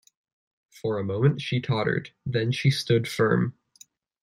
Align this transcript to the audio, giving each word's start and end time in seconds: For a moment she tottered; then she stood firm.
For 0.71 0.97
a 0.97 1.03
moment 1.03 1.41
she 1.41 1.59
tottered; 1.61 2.09
then 2.25 2.51
she 2.51 2.71
stood 2.71 3.07
firm. 3.07 3.53